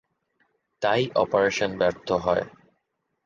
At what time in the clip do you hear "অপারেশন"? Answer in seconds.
1.15-1.71